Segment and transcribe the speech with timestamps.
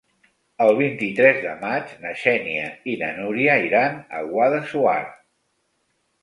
[0.63, 2.63] El vint-i-tres de maig na Xènia
[2.95, 4.99] i na Núria iran a Guadassuar.